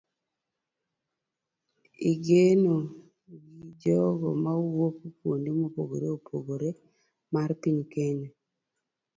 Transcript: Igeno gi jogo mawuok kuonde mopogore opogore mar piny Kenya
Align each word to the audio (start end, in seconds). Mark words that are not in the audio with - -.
Igeno 2.11 2.75
gi 3.29 3.67
jogo 3.81 4.27
mawuok 4.43 4.95
kuonde 5.17 5.49
mopogore 5.59 6.07
opogore 6.17 6.69
mar 7.33 7.49
piny 7.61 7.79
Kenya 7.93 8.29